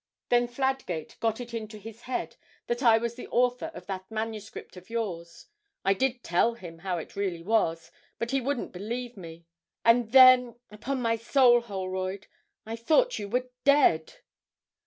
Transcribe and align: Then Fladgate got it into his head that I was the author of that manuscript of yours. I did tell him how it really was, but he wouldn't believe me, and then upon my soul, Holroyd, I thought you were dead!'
Then 0.29 0.47
Fladgate 0.47 1.15
got 1.19 1.39
it 1.39 1.53
into 1.53 1.77
his 1.77 2.01
head 2.09 2.35
that 2.65 2.81
I 2.81 2.97
was 2.97 3.13
the 3.13 3.27
author 3.27 3.67
of 3.75 3.85
that 3.85 4.09
manuscript 4.09 4.75
of 4.75 4.89
yours. 4.89 5.45
I 5.85 5.93
did 5.93 6.23
tell 6.23 6.55
him 6.55 6.79
how 6.79 6.97
it 6.97 7.15
really 7.15 7.43
was, 7.43 7.91
but 8.17 8.31
he 8.31 8.41
wouldn't 8.41 8.71
believe 8.71 9.15
me, 9.15 9.45
and 9.85 10.11
then 10.11 10.55
upon 10.71 11.03
my 11.03 11.17
soul, 11.17 11.61
Holroyd, 11.61 12.25
I 12.65 12.77
thought 12.77 13.19
you 13.19 13.29
were 13.29 13.51
dead!' 13.63 14.21